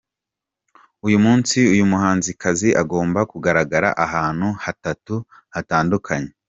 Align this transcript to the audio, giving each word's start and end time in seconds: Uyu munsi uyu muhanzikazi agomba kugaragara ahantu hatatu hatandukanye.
Uyu 1.05 1.17
munsi 1.25 1.57
uyu 1.73 1.85
muhanzikazi 1.91 2.69
agomba 2.81 3.19
kugaragara 3.31 3.89
ahantu 4.05 4.47
hatatu 4.63 5.15
hatandukanye. 5.55 6.31